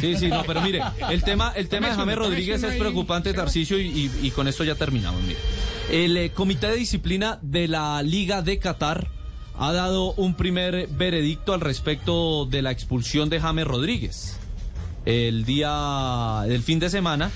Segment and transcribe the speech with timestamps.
[0.00, 0.80] Sí, sí, no, pero mire,
[1.10, 4.74] el tema, el tema de James Rodríguez es preocupante, Tarcicio, y, y, con esto ya
[4.74, 5.22] terminamos.
[5.22, 5.38] Mire.
[5.90, 9.08] El eh, Comité de Disciplina de la Liga de Qatar
[9.56, 14.38] ha dado un primer veredicto al respecto de la expulsión de James Rodríguez.
[15.04, 17.30] El día del fin de semana,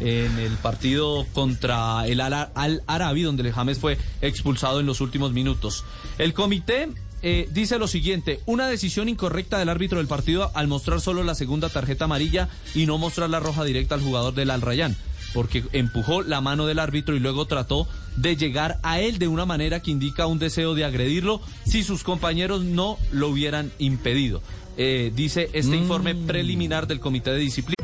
[0.00, 5.84] en el partido contra el Al, Arabi, donde James fue expulsado en los últimos minutos.
[6.18, 6.88] El comité
[7.26, 11.34] eh, dice lo siguiente, una decisión incorrecta del árbitro del partido al mostrar solo la
[11.34, 14.94] segunda tarjeta amarilla y no mostrar la roja directa al jugador del Al Rayán,
[15.32, 19.46] porque empujó la mano del árbitro y luego trató de llegar a él de una
[19.46, 24.42] manera que indica un deseo de agredirlo si sus compañeros no lo hubieran impedido.
[24.76, 27.83] Eh, dice este informe preliminar del Comité de Disciplina.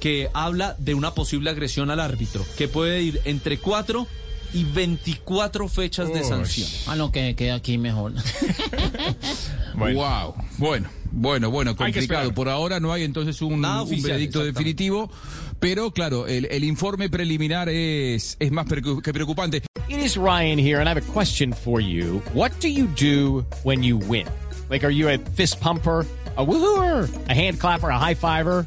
[0.00, 4.06] que habla de una posible agresión al árbitro, que puede ir entre 4
[4.52, 6.68] y 24 fechas de sanción.
[6.86, 8.12] Ah, no, que quede aquí mejor.
[9.74, 10.00] Bueno.
[10.00, 10.34] Wow.
[10.56, 12.32] Bueno, bueno, bueno, complicado.
[12.32, 15.10] Por ahora no hay entonces un, Nada un oficial, veredicto definitivo,
[15.60, 19.62] pero claro, el, el informe preliminar es, es más que preocupante.
[19.88, 22.22] It is Ryan here, and I have a question for you.
[22.32, 24.26] What do you do when you win?
[24.70, 26.06] Like, are you a fist pumper?
[26.38, 28.66] A woohooer, a hand clapper, a high fiver.